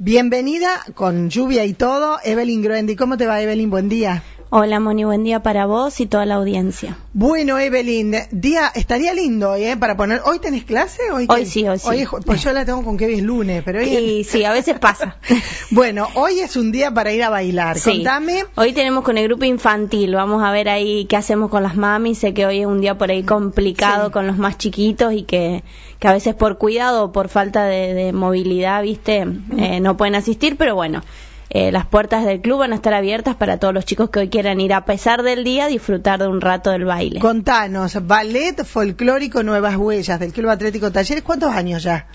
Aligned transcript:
Bienvenida 0.00 0.84
con 0.94 1.28
lluvia 1.28 1.64
y 1.64 1.72
todo, 1.72 2.20
Evelyn 2.22 2.62
Groendi. 2.62 2.94
¿Cómo 2.94 3.16
te 3.16 3.26
va, 3.26 3.42
Evelyn? 3.42 3.68
Buen 3.68 3.88
día. 3.88 4.22
Hola 4.50 4.80
Moni, 4.80 5.04
buen 5.04 5.24
día 5.24 5.42
para 5.42 5.66
vos 5.66 6.00
y 6.00 6.06
toda 6.06 6.24
la 6.24 6.36
audiencia. 6.36 6.96
Bueno, 7.12 7.58
Evelyn, 7.58 8.14
día 8.30 8.72
estaría 8.74 9.12
lindo 9.12 9.54
¿eh? 9.54 9.76
para 9.76 9.94
poner. 9.94 10.22
¿Hoy 10.24 10.38
tenés 10.38 10.64
clase? 10.64 11.02
Hoy, 11.12 11.26
hoy 11.28 11.44
sí, 11.44 11.68
hoy 11.68 11.78
sí. 11.78 12.06
pues 12.24 12.42
yo 12.42 12.54
la 12.54 12.64
tengo 12.64 12.82
con 12.82 12.96
que 12.96 13.04
hoy 13.04 13.14
es 13.16 13.22
lunes, 13.22 13.62
pero 13.62 13.80
hoy. 13.80 13.88
Y, 13.88 14.24
sí, 14.24 14.44
a 14.46 14.52
veces 14.52 14.78
pasa. 14.78 15.18
bueno, 15.70 16.08
hoy 16.14 16.40
es 16.40 16.56
un 16.56 16.72
día 16.72 16.90
para 16.90 17.12
ir 17.12 17.24
a 17.24 17.28
bailar. 17.28 17.78
Contame. 17.78 18.46
Hoy 18.54 18.72
tenemos 18.72 19.04
con 19.04 19.18
el 19.18 19.24
grupo 19.28 19.44
infantil. 19.44 20.14
Vamos 20.14 20.42
a 20.42 20.50
ver 20.50 20.70
ahí 20.70 21.04
qué 21.04 21.16
hacemos 21.16 21.50
con 21.50 21.62
las 21.62 21.76
mamis. 21.76 22.16
Sé 22.16 22.32
que 22.32 22.46
hoy 22.46 22.60
es 22.60 22.66
un 22.66 22.80
día 22.80 22.96
por 22.96 23.10
ahí 23.10 23.24
complicado 23.24 24.10
con 24.10 24.26
los 24.26 24.38
más 24.38 24.56
chiquitos 24.56 25.12
y 25.12 25.24
que, 25.24 25.62
que 25.98 26.08
a 26.08 26.14
veces 26.14 26.34
por 26.34 26.56
cuidado 26.56 27.04
o 27.04 27.12
por 27.12 27.28
falta 27.28 27.66
de, 27.66 28.14
movilidad, 28.14 28.82
viste, 28.82 29.26
eh, 29.58 29.80
no 29.80 29.98
pueden 29.98 30.14
asistir, 30.14 30.56
pero 30.56 30.74
bueno. 30.74 31.02
Eh, 31.50 31.72
las 31.72 31.86
puertas 31.86 32.26
del 32.26 32.42
club 32.42 32.58
van 32.58 32.72
a 32.72 32.74
estar 32.74 32.92
abiertas 32.92 33.34
para 33.36 33.58
todos 33.58 33.72
los 33.72 33.86
chicos 33.86 34.10
que 34.10 34.18
hoy 34.18 34.28
quieran 34.28 34.60
ir 34.60 34.74
a 34.74 34.84
pesar 34.84 35.22
del 35.22 35.44
día 35.44 35.66
disfrutar 35.66 36.18
de 36.18 36.28
un 36.28 36.40
rato 36.40 36.70
del 36.70 36.84
baile. 36.84 37.20
Contanos, 37.20 38.06
ballet 38.06 38.64
folclórico 38.64 39.42
Nuevas 39.42 39.76
Huellas 39.76 40.20
del 40.20 40.32
Club 40.32 40.50
Atlético 40.50 40.92
Talleres, 40.92 41.24
¿cuántos 41.24 41.54
años 41.54 41.82
ya? 41.82 42.06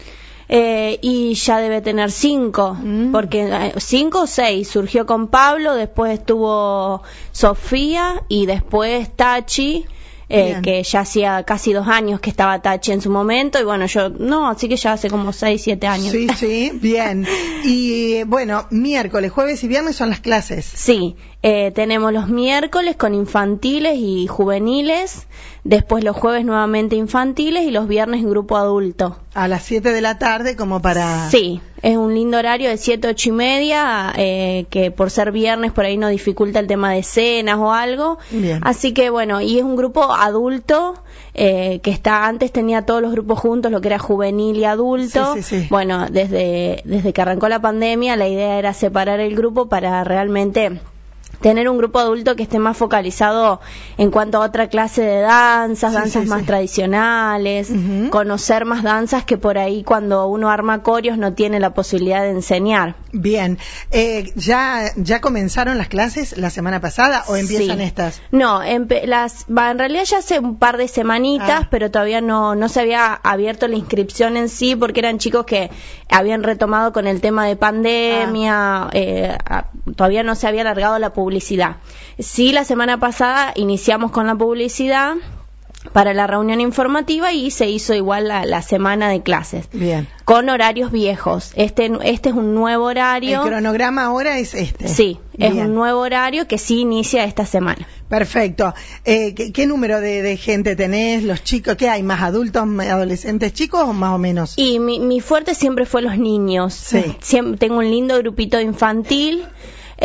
Eh, 0.50 1.00
y 1.02 1.34
ya 1.34 1.60
debe 1.60 1.82
tener 1.82 2.12
cinco, 2.12 2.78
mm. 2.80 3.12
porque 3.12 3.48
eh, 3.52 3.74
cinco 3.78 4.24
o 4.24 4.28
seis. 4.28 4.70
Surgió 4.70 5.08
con 5.08 5.30
Pablo, 5.30 5.74
después 5.74 6.20
estuvo 6.20 7.02
Sofía 7.32 8.22
y 8.28 8.46
después 8.46 9.16
Tachi 9.16 9.88
eh, 10.30 10.60
que 10.64 10.84
ya 10.84 11.02
hacía 11.02 11.44
casi 11.44 11.74
dos 11.74 11.88
años 11.88 12.20
que 12.20 12.30
estaba 12.30 12.62
Tachi 12.62 12.92
en 12.92 13.02
su 13.02 13.10
momento, 13.10 13.60
y 13.60 13.64
bueno, 13.64 13.86
yo 13.86 14.10
no, 14.10 14.50
así 14.50 14.68
que 14.70 14.78
ya 14.78 14.94
hace 14.94 15.10
como 15.10 15.34
seis, 15.34 15.62
siete 15.64 15.88
años. 15.88 16.12
Sí, 16.12 16.28
sí, 16.36 16.72
bien. 16.82 17.28
Y 17.64 18.24
bueno, 18.24 18.66
miércoles, 18.70 19.32
jueves 19.32 19.64
y 19.64 19.68
viernes 19.68 19.96
son 19.96 20.10
las 20.10 20.20
clases. 20.20 20.66
Sí, 20.66 21.16
eh, 21.46 21.72
tenemos 21.72 22.14
los 22.14 22.30
miércoles 22.30 22.96
con 22.96 23.14
infantiles 23.14 23.96
y 23.98 24.28
juveniles, 24.28 25.28
después 25.66 26.04
los 26.04 26.16
jueves 26.16 26.46
nuevamente 26.46 26.96
infantiles 26.96 27.64
y 27.64 27.72
los 27.72 27.88
viernes 27.88 28.22
en 28.22 28.30
grupo 28.30 28.56
adulto. 28.56 29.18
A 29.34 29.50
las 29.50 29.64
7 29.64 29.92
de 29.92 30.00
la 30.00 30.18
tarde 30.18 30.56
como 30.56 30.82
para... 30.82 31.30
Sí, 31.30 31.60
es 31.82 31.98
un 31.98 32.16
lindo 32.16 32.38
horario 32.38 32.70
de 32.70 32.78
7, 32.78 33.10
8 33.10 33.30
y 33.30 33.32
media, 33.34 34.14
eh, 34.16 34.68
que 34.70 34.90
por 34.90 35.12
ser 35.12 35.34
viernes 35.34 35.74
por 35.74 35.84
ahí 35.84 35.98
no 35.98 36.08
dificulta 36.08 36.60
el 36.60 36.68
tema 36.68 36.94
de 36.94 37.04
cenas 37.04 37.58
o 37.58 37.74
algo. 37.74 38.20
Así 38.62 38.94
que 38.94 39.10
bueno, 39.10 39.42
y 39.42 39.58
es 39.58 39.66
un 39.66 39.76
grupo 39.76 40.13
adulto 40.16 40.96
eh, 41.34 41.80
que 41.82 41.92
está 41.92 42.26
antes 42.28 42.52
tenía 42.52 42.86
todos 42.86 43.02
los 43.02 43.12
grupos 43.12 43.40
juntos, 43.40 43.72
lo 43.72 43.82
que 43.82 43.88
era 43.88 44.00
juvenil 44.00 44.58
y 44.58 44.66
adulto. 44.66 45.36
Bueno, 45.70 46.08
desde, 46.10 46.82
desde 46.86 47.14
que 47.14 47.22
arrancó 47.22 47.50
la 47.50 47.62
pandemia 47.62 48.16
la 48.16 48.28
idea 48.28 48.60
era 48.60 48.74
separar 48.74 49.20
el 49.20 49.36
grupo 49.36 49.68
para 49.68 50.04
realmente 50.04 50.80
tener 51.44 51.68
un 51.68 51.78
grupo 51.78 52.00
adulto 52.00 52.38
que 52.38 52.44
esté 52.44 52.58
más 52.58 52.78
focalizado 52.78 53.60
en 53.98 54.12
cuanto 54.12 54.38
a 54.42 54.46
otra 54.46 54.70
clase 54.70 55.02
de 55.02 55.20
danzas, 55.20 55.92
danzas 55.92 56.26
más 56.26 56.46
tradicionales, 56.46 57.70
conocer 58.12 58.64
más 58.64 58.82
danzas 58.82 59.26
que 59.26 59.38
por 59.38 59.58
ahí 59.58 59.84
cuando 59.84 60.26
uno 60.28 60.50
arma 60.50 60.84
corios 60.84 61.18
no 61.18 61.34
tiene 61.34 61.60
la 61.60 61.74
posibilidad 61.74 62.22
de 62.22 62.30
enseñar. 62.30 62.96
Bien, 63.12 63.58
eh, 63.92 64.32
¿ya, 64.38 64.94
¿ya 64.96 65.20
comenzaron 65.20 65.78
las 65.78 65.90
clases 65.90 66.38
la 66.38 66.50
semana 66.50 66.80
pasada 66.80 67.26
o 67.28 67.36
empiezan 67.36 67.82
estas? 67.82 68.22
No, 68.32 68.62
las, 69.04 69.46
en 69.50 69.80
realidad 69.80 70.06
ya 70.06 70.20
hace 70.20 70.40
un 70.40 70.56
par 70.56 70.78
de 70.78 70.88
semanitas, 70.88 71.64
ah. 71.64 71.68
pero 71.70 71.92
todavía 71.92 72.22
no, 72.22 72.56
no 72.56 72.70
se 72.70 72.80
había 72.80 73.14
abierto 73.16 73.68
la 73.68 73.76
inscripción 73.76 74.38
en 74.38 74.48
sí 74.48 74.78
porque 74.78 75.02
eran 75.02 75.18
chicos 75.18 75.46
que 75.46 75.70
habían 76.08 76.42
retomado 76.42 76.94
con 76.94 77.06
el 77.06 77.20
tema 77.20 77.46
de 77.46 77.58
pandemia, 77.58 78.84
ah. 78.84 78.90
eh, 78.94 79.38
todavía 79.98 80.24
no 80.24 80.36
se 80.36 80.48
había 80.48 80.62
alargado 80.62 80.98
la 81.00 81.12
publicidad 81.12 81.33
publicidad. 81.34 81.78
Sí, 82.20 82.52
la 82.52 82.64
semana 82.64 83.00
pasada 83.00 83.54
iniciamos 83.56 84.12
con 84.12 84.28
la 84.28 84.36
publicidad 84.36 85.16
para 85.92 86.14
la 86.14 86.28
reunión 86.28 86.62
informativa 86.62 87.34
y 87.34 87.50
se 87.50 87.70
hizo 87.70 87.96
igual 87.96 88.28
la, 88.28 88.62
semana 88.62 89.10
de 89.10 89.22
clases. 89.22 89.68
Bien. 89.74 90.08
Con 90.26 90.48
horarios 90.50 90.92
viejos. 90.92 91.52
Este, 91.56 91.92
este 92.04 92.30
es 92.30 92.36
un 92.36 92.54
nuevo 92.54 92.86
horario. 92.86 93.42
El 93.42 93.50
cronograma 93.50 94.06
ahora 94.06 94.38
es 94.38 94.54
este. 94.54 94.88
Sí, 94.88 95.20
es 95.38 95.54
un 95.54 95.74
nuevo 95.74 96.02
horario 96.02 96.48
que 96.48 96.58
sí 96.60 96.82
inicia 96.82 97.26
esta 97.26 97.46
semana. 97.46 97.88
Perfecto. 98.08 98.74
Eh, 99.04 99.34
¿qué, 99.34 99.68
número 99.68 100.00
de, 100.00 100.38
gente 100.38 100.76
tenés? 100.76 101.24
¿Los 101.24 101.44
chicos? 101.44 101.76
¿Qué 101.76 101.90
hay? 101.90 102.04
¿Más 102.04 102.22
adultos, 102.22 102.64
adolescentes 102.64 103.54
chicos 103.54 103.82
o 103.82 103.94
más 103.94 104.12
o 104.12 104.20
menos? 104.20 104.54
Y 104.56 104.80
mi, 104.80 105.00
mi 105.00 105.20
fuerte 105.20 105.56
siempre 105.56 105.86
fue 105.86 106.04
los 106.04 106.18
niños. 106.18 106.74
Sí. 106.76 107.18
tengo 107.58 107.80
un 107.80 107.90
lindo 107.90 108.18
grupito 108.20 108.62
infantil. 108.62 109.46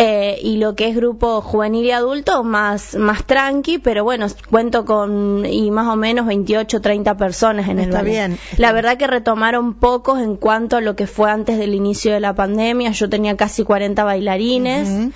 Eh, 0.00 0.38
y 0.44 0.58
lo 0.58 0.76
que 0.76 0.86
es 0.86 0.94
grupo 0.94 1.40
juvenil 1.40 1.84
y 1.84 1.90
adulto 1.90 2.44
más, 2.44 2.94
más 2.94 3.24
tranqui, 3.24 3.78
pero 3.78 4.04
bueno, 4.04 4.28
cuento 4.48 4.84
con 4.84 5.44
y 5.44 5.72
más 5.72 5.88
o 5.88 5.96
menos 5.96 6.24
28, 6.26 6.80
30 6.80 7.16
personas 7.16 7.68
en 7.68 7.80
el 7.80 7.88
Está 7.88 8.02
bien. 8.02 8.38
La 8.58 8.70
verdad 8.70 8.96
que 8.96 9.08
retomaron 9.08 9.74
pocos 9.74 10.20
en 10.20 10.36
cuanto 10.36 10.76
a 10.76 10.80
lo 10.80 10.94
que 10.94 11.08
fue 11.08 11.32
antes 11.32 11.58
del 11.58 11.74
inicio 11.74 12.12
de 12.12 12.20
la 12.20 12.36
pandemia. 12.36 12.92
Yo 12.92 13.10
tenía 13.10 13.36
casi 13.36 13.64
40 13.64 14.04
bailarines. 14.04 15.10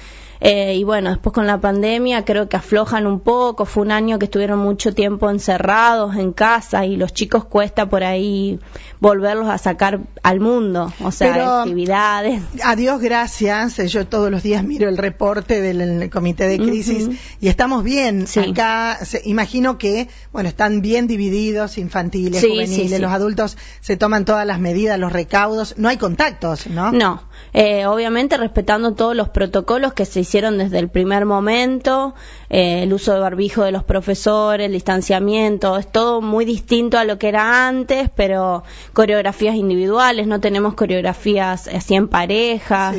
Eh, 0.44 0.74
y 0.74 0.82
bueno, 0.82 1.10
después 1.10 1.32
con 1.32 1.46
la 1.46 1.60
pandemia 1.60 2.24
creo 2.24 2.48
que 2.48 2.56
aflojan 2.56 3.06
un 3.06 3.20
poco. 3.20 3.64
Fue 3.64 3.84
un 3.84 3.92
año 3.92 4.18
que 4.18 4.24
estuvieron 4.24 4.58
mucho 4.58 4.92
tiempo 4.92 5.30
encerrados 5.30 6.16
en 6.16 6.32
casa 6.32 6.84
y 6.84 6.96
los 6.96 7.14
chicos 7.14 7.44
cuesta 7.44 7.88
por 7.88 8.02
ahí 8.02 8.58
volverlos 8.98 9.48
a 9.48 9.56
sacar 9.58 10.00
al 10.24 10.40
mundo, 10.40 10.92
o 11.00 11.12
sea, 11.12 11.62
actividades. 11.62 12.42
A 12.64 12.74
Dios 12.74 13.00
gracias, 13.00 13.76
yo 13.76 14.06
todos 14.06 14.32
los 14.32 14.42
días 14.42 14.64
miro 14.64 14.88
el 14.88 14.96
reporte 14.96 15.60
del 15.60 16.10
comité 16.10 16.48
de 16.48 16.58
crisis 16.58 17.08
y 17.40 17.46
estamos 17.46 17.84
bien. 17.84 18.26
Acá 18.50 18.98
imagino 19.24 19.78
que, 19.78 20.08
bueno, 20.32 20.48
están 20.48 20.82
bien 20.82 21.06
divididos, 21.06 21.78
infantiles, 21.78 22.44
juveniles, 22.44 23.00
los 23.00 23.12
adultos 23.12 23.56
se 23.80 23.96
toman 23.96 24.24
todas 24.24 24.46
las 24.46 24.58
medidas, 24.58 24.98
los 24.98 25.12
recaudos, 25.12 25.74
no 25.78 25.88
hay 25.88 25.98
contactos, 25.98 26.66
¿no? 26.66 26.90
No, 26.90 27.22
eh, 27.52 27.86
obviamente 27.86 28.36
respetando 28.36 28.94
todos 28.94 29.14
los 29.14 29.28
protocolos 29.28 29.92
que 29.92 30.04
se 30.04 30.20
hicieron 30.20 30.58
desde 30.58 30.78
el 30.78 30.88
primer 30.88 31.24
momento, 31.24 32.14
eh, 32.48 32.82
el 32.82 32.92
uso 32.92 33.12
de 33.12 33.20
barbijo 33.20 33.62
de 33.64 33.72
los 33.72 33.84
profesores, 33.84 34.66
el 34.66 34.72
distanciamiento, 34.72 35.76
es 35.76 35.90
todo 35.90 36.20
muy 36.20 36.44
distinto 36.44 36.98
a 36.98 37.04
lo 37.04 37.18
que 37.18 37.28
era 37.28 37.68
antes, 37.68 38.10
pero 38.14 38.62
coreografías 38.92 39.56
individuales, 39.56 40.26
no 40.26 40.40
tenemos 40.40 40.74
coreografías 40.74 41.68
así 41.68 41.94
en 41.94 42.08
pareja, 42.08 42.94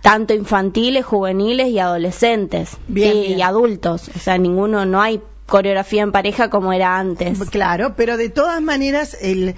tanto 0.00 0.34
infantiles, 0.34 1.04
juveniles 1.04 1.68
y 1.68 1.78
adolescentes 1.78 2.76
y, 2.88 3.40
adultos, 3.42 4.10
o 4.14 4.18
sea, 4.18 4.38
ninguno, 4.38 4.86
no 4.86 5.00
hay 5.00 5.20
coreografía 5.46 6.02
en 6.02 6.12
pareja 6.12 6.50
como 6.50 6.72
era 6.72 6.98
antes. 6.98 7.38
Claro, 7.50 7.94
pero 7.96 8.16
de 8.16 8.28
todas 8.28 8.60
maneras 8.62 9.16
el 9.20 9.54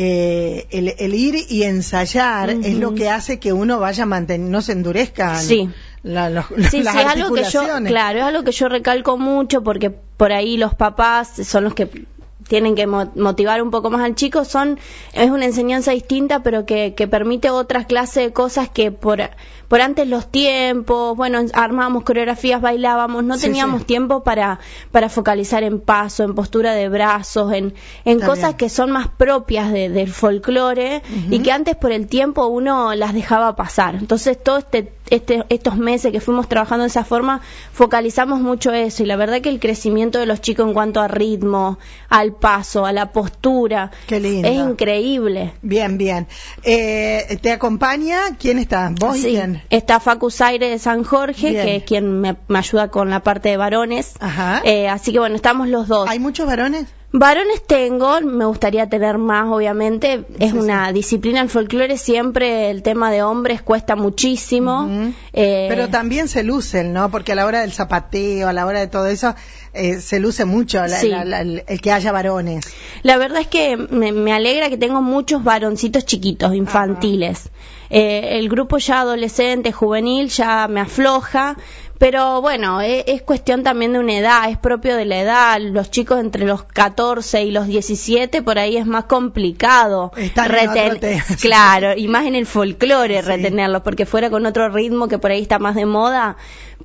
eh, 0.00 0.68
el, 0.70 1.12
ir 1.12 1.34
y 1.48 1.64
ensayar 1.64 2.50
es 2.50 2.76
lo 2.76 2.94
que 2.94 3.10
hace 3.10 3.40
que 3.40 3.52
uno 3.52 3.80
vaya 3.80 4.06
manteniendo, 4.06 4.52
no 4.52 4.62
se 4.62 4.70
endurezca. 4.70 5.34
Sí. 5.40 5.68
La, 6.04 6.46
sí, 6.70 6.84
sí, 6.84 6.86
algo 6.86 7.34
que 7.34 7.42
yo, 7.42 7.62
claro, 7.84 8.20
es 8.20 8.24
algo 8.24 8.44
que 8.44 8.52
yo 8.52 8.68
recalco 8.68 9.18
mucho 9.18 9.64
porque 9.64 9.90
por 9.90 10.30
ahí 10.32 10.56
los 10.56 10.76
papás 10.76 11.32
son 11.44 11.64
los 11.64 11.74
que 11.74 12.06
tienen 12.48 12.74
que 12.74 12.86
motivar 12.86 13.62
un 13.62 13.70
poco 13.70 13.90
más 13.90 14.02
al 14.02 14.14
chico 14.14 14.44
son 14.44 14.78
es 15.12 15.30
una 15.30 15.44
enseñanza 15.44 15.92
distinta 15.92 16.42
pero 16.42 16.66
que, 16.66 16.94
que 16.94 17.06
permite 17.06 17.50
otras 17.50 17.86
clases 17.86 18.24
de 18.24 18.32
cosas 18.32 18.68
que 18.68 18.90
por 18.90 19.20
por 19.68 19.82
antes 19.82 20.08
los 20.08 20.26
tiempos, 20.28 21.14
bueno, 21.14 21.40
armábamos 21.52 22.02
coreografías, 22.02 22.62
bailábamos, 22.62 23.22
no 23.22 23.36
teníamos 23.36 23.84
tiempo 23.84 24.24
para, 24.24 24.58
para 24.90 25.10
focalizar 25.10 25.62
en 25.62 25.78
paso, 25.78 26.24
en 26.24 26.34
postura 26.34 26.72
de 26.72 26.88
brazos, 26.88 27.52
en, 27.52 27.74
en 28.06 28.18
cosas 28.20 28.54
que 28.54 28.70
son 28.70 28.90
más 28.90 29.08
propias 29.08 29.70
de, 29.70 29.90
del 29.90 30.10
folclore 30.10 31.02
y 31.30 31.40
que 31.40 31.52
antes 31.52 31.76
por 31.76 31.92
el 31.92 32.06
tiempo 32.06 32.46
uno 32.46 32.94
las 32.94 33.12
dejaba 33.12 33.56
pasar. 33.56 33.96
Entonces, 33.96 34.42
todo 34.42 34.56
este, 34.56 34.90
este, 35.10 35.44
estos 35.50 35.76
meses 35.76 36.12
que 36.12 36.20
fuimos 36.20 36.48
trabajando 36.48 36.84
de 36.84 36.88
esa 36.88 37.04
forma, 37.04 37.42
focalizamos 37.72 38.40
mucho 38.40 38.72
eso 38.72 39.02
y 39.02 39.06
la 39.06 39.16
verdad 39.16 39.42
que 39.42 39.50
el 39.50 39.60
crecimiento 39.60 40.18
de 40.18 40.24
los 40.24 40.40
chicos 40.40 40.66
en 40.66 40.72
cuanto 40.72 41.00
a 41.00 41.08
ritmo, 41.08 41.78
al 42.08 42.32
paso, 42.40 42.86
a 42.86 42.92
la 42.92 43.12
postura, 43.12 43.90
es 44.08 44.54
increíble. 44.54 45.54
Bien, 45.62 45.98
bien. 45.98 46.26
Eh, 46.62 47.38
¿Te 47.40 47.52
acompaña? 47.52 48.36
¿Quién 48.38 48.58
está? 48.58 48.92
¿Vos 48.98 49.18
y 49.18 49.30
quién? 49.30 49.62
Está 49.70 50.00
Facu 50.00 50.30
Zaire 50.30 50.68
de 50.68 50.78
San 50.78 51.04
Jorge, 51.04 51.52
que 51.52 51.76
es 51.76 51.82
quien 51.84 52.20
me, 52.20 52.36
ayuda 52.48 52.88
con 52.88 53.10
la 53.10 53.20
parte 53.20 53.50
de 53.50 53.56
varones. 53.56 54.14
Ajá. 54.20 54.62
Eh, 54.64 54.88
así 54.88 55.12
que 55.12 55.18
bueno, 55.18 55.36
estamos 55.36 55.68
los 55.68 55.88
dos. 55.88 56.08
¿Hay 56.08 56.18
muchos 56.18 56.46
varones? 56.46 56.86
Varones 57.10 57.62
tengo, 57.66 58.20
me 58.20 58.44
gustaría 58.44 58.86
tener 58.90 59.16
más, 59.16 59.46
obviamente. 59.48 60.24
Es 60.38 60.52
una 60.52 60.92
disciplina 60.92 61.40
el 61.40 61.48
folclore, 61.48 61.96
siempre 61.96 62.70
el 62.70 62.82
tema 62.82 63.10
de 63.10 63.22
hombres 63.22 63.62
cuesta 63.62 63.96
muchísimo. 63.96 64.86
Eh, 65.32 65.66
Pero 65.70 65.88
también 65.88 66.28
se 66.28 66.42
lucen, 66.42 66.92
¿no? 66.92 67.10
Porque 67.10 67.32
a 67.32 67.34
la 67.34 67.46
hora 67.46 67.60
del 67.62 67.72
zapateo, 67.72 68.48
a 68.48 68.52
la 68.52 68.66
hora 68.66 68.80
de 68.80 68.88
todo 68.88 69.06
eso, 69.06 69.34
eh, 69.72 70.00
se 70.00 70.20
luce 70.20 70.44
mucho 70.44 70.82
el 70.84 71.80
que 71.80 71.92
haya 71.92 72.12
varones. 72.12 72.66
La 73.02 73.16
verdad 73.16 73.40
es 73.40 73.46
que 73.46 73.78
me, 73.78 74.32
alegra 74.32 74.68
que 74.68 74.76
tengo 74.76 75.00
muchos 75.00 75.42
varoncitos 75.42 76.04
chiquitos, 76.04 76.54
infantiles. 76.54 77.48
Eh, 77.88 78.38
el 78.38 78.50
grupo 78.50 78.76
ya 78.76 79.00
adolescente, 79.00 79.72
juvenil, 79.72 80.28
ya 80.28 80.68
me 80.68 80.80
afloja 80.80 81.56
pero 81.98 82.40
bueno, 82.40 82.80
e, 82.80 83.04
es, 83.08 83.22
cuestión 83.22 83.64
también 83.64 83.92
de 83.92 83.98
una 83.98 84.16
edad, 84.16 84.48
es 84.48 84.56
propio 84.56 84.96
de 84.96 85.04
la 85.04 85.18
edad. 85.20 85.60
Los 85.60 85.90
chicos 85.90 86.20
entre 86.20 86.44
los 86.44 86.62
14 86.62 87.42
y 87.42 87.50
los 87.50 87.66
17, 87.66 88.42
por 88.42 88.58
ahí 88.58 88.76
es 88.76 88.86
más 88.86 89.04
complicado 89.04 90.12
retener. 90.34 90.98
Claro, 91.40 91.94
y 91.96 92.08
más 92.08 92.26
en 92.26 92.34
el 92.34 92.46
folclore 92.46 93.22
retenerlos, 93.22 93.82
porque 93.82 94.06
fuera 94.06 94.30
con 94.30 94.46
otro 94.46 94.68
ritmo 94.68 95.08
que 95.08 95.18
por 95.18 95.30
ahí 95.30 95.42
está 95.42 95.58
más 95.58 95.74
de 95.74 95.86
moda. 95.86 96.36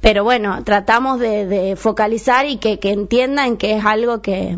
Pero 0.01 0.24
bueno, 0.24 0.63
tratamos 0.63 1.19
de, 1.19 1.75
focalizar 1.77 2.45
y 2.48 2.57
que, 2.57 2.80
que 2.80 2.92
entiendan 2.92 3.57
que 3.57 3.77
es 3.77 3.86
algo 3.86 4.21
que, 4.21 4.57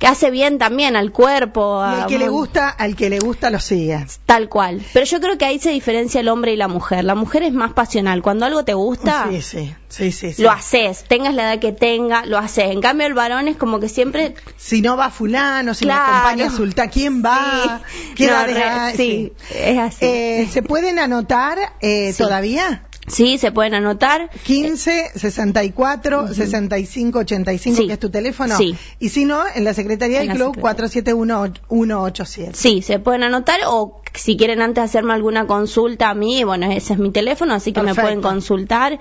que 0.00 0.06
hace 0.06 0.30
bien 0.30 0.56
también 0.56 0.96
al 0.96 1.12
cuerpo. 1.12 1.82
al 1.82 2.06
que 2.06 2.18
le 2.18 2.30
gusta, 2.30 2.70
al 2.70 2.96
que 2.96 3.10
le 3.10 3.18
gusta 3.18 3.50
lo 3.50 3.60
sigue. 3.60 4.06
Tal 4.24 4.48
cual. 4.48 4.82
Pero 4.94 5.04
yo 5.04 5.20
creo 5.20 5.36
que 5.36 5.44
ahí 5.44 5.58
se 5.58 5.70
diferencia 5.70 6.22
el 6.22 6.28
hombre 6.28 6.54
y 6.54 6.56
la 6.56 6.68
mujer. 6.68 7.04
La 7.04 7.14
mujer 7.14 7.42
es 7.42 7.52
más 7.52 7.74
pasional. 7.74 8.22
Cuando 8.22 8.46
algo 8.46 8.64
te 8.64 8.72
gusta, 8.72 9.28
sí, 9.30 9.74
sí, 9.88 10.10
sí, 10.10 10.42
lo 10.42 10.50
haces. 10.50 11.04
Tengas 11.06 11.34
la 11.34 11.42
edad 11.42 11.60
que 11.60 11.72
tenga, 11.72 12.24
lo 12.24 12.38
haces. 12.38 12.70
En 12.70 12.80
cambio 12.80 13.06
el 13.06 13.12
varón 13.12 13.46
es 13.46 13.58
como 13.58 13.78
que 13.78 13.90
siempre... 13.90 14.34
Si 14.56 14.80
no 14.80 14.96
va 14.96 15.10
fulano, 15.10 15.74
si 15.74 15.84
claro. 15.84 16.00
me 16.00 16.18
acompaña 16.18 16.50
Sulta, 16.50 16.88
¿quién 16.88 17.22
va? 17.22 17.82
¿Quién 18.16 18.30
va 18.30 18.92
sí, 18.96 19.34
es 19.54 19.78
así. 19.78 20.06
Eh, 20.06 20.48
¿Se 20.50 20.62
pueden 20.62 20.98
anotar 20.98 21.58
eh, 21.82 22.14
todavía? 22.16 22.84
Sí, 23.10 23.38
se 23.38 23.52
pueden 23.52 23.74
anotar. 23.74 24.30
15 24.44 25.12
64 25.14 26.34
65 26.34 27.18
85, 27.18 27.86
que 27.86 27.92
es 27.92 27.98
tu 27.98 28.10
teléfono. 28.10 28.56
Sí. 28.56 28.74
Y 28.98 29.10
si 29.10 29.24
no, 29.24 29.42
en 29.54 29.64
la 29.64 29.74
Secretaría 29.74 30.20
del 30.20 30.30
Club, 30.30 30.58
471 30.58 31.54
187. 31.68 32.52
Sí, 32.54 32.82
se 32.82 32.98
pueden 32.98 33.22
anotar 33.22 33.60
o 33.66 34.02
si 34.14 34.36
quieren 34.36 34.62
antes 34.62 34.84
hacerme 34.84 35.12
alguna 35.14 35.46
consulta 35.46 36.10
a 36.10 36.14
mí, 36.14 36.44
bueno, 36.44 36.70
ese 36.70 36.94
es 36.94 36.98
mi 36.98 37.10
teléfono, 37.10 37.54
así 37.54 37.72
que 37.72 37.82
me 37.82 37.94
pueden 37.94 38.20
consultar 38.20 38.98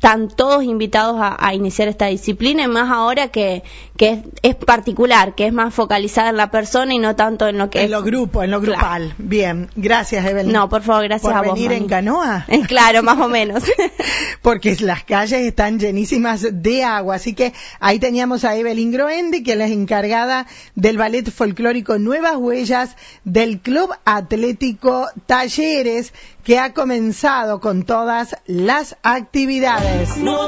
están 0.00 0.28
todos 0.28 0.64
invitados 0.64 1.18
a, 1.20 1.52
iniciar 1.52 1.86
esta 1.88 2.06
disciplina 2.06 2.62
y 2.62 2.68
más 2.68 2.90
ahora 2.90 3.28
que, 3.28 3.62
que 3.98 4.22
es, 4.40 4.54
particular, 4.54 5.34
que 5.34 5.46
es 5.46 5.52
más 5.52 5.74
focalizada 5.74 6.30
en 6.30 6.38
la 6.38 6.50
persona 6.50 6.94
y 6.94 6.98
no 6.98 7.16
tanto 7.16 7.46
en 7.46 7.58
lo 7.58 7.68
que 7.68 7.80
en 7.80 7.84
es. 7.84 7.90
lo 7.90 8.02
grupo, 8.02 8.42
en 8.42 8.50
lo 8.50 8.62
grupal. 8.62 9.14
Bien, 9.18 9.68
gracias 9.76 10.24
Evelyn. 10.24 10.54
No, 10.54 10.70
por 10.70 10.80
favor, 10.80 11.04
gracias 11.04 11.30
a 11.30 11.42
vos. 11.42 11.52
venir 11.52 11.72
en 11.72 11.86
canoa? 11.86 12.46
claro, 12.66 13.02
más 13.02 13.18
o 13.18 13.28
menos. 13.28 13.62
Porque 14.42 14.74
las 14.80 15.04
calles 15.04 15.42
están 15.42 15.78
llenísimas 15.78 16.46
de 16.50 16.82
agua, 16.82 17.16
así 17.16 17.34
que 17.34 17.52
ahí 17.78 17.98
teníamos 17.98 18.44
a 18.46 18.56
Evelyn 18.56 18.92
Groendi, 18.92 19.42
que 19.42 19.52
es 19.52 19.58
la 19.58 19.66
encargada 19.66 20.46
del 20.76 20.96
ballet 20.96 21.30
folclórico 21.30 21.98
Nuevas 21.98 22.36
Huellas 22.36 22.96
del 23.24 23.60
Club 23.60 23.90
Atlético 24.06 25.08
Talleres, 25.26 26.14
que 26.42 26.58
ha 26.58 26.72
comenzado 26.72 27.60
con 27.60 27.84
todas 27.84 28.36
las 28.46 28.96
actividades. 29.02 29.89
No. 30.16 30.40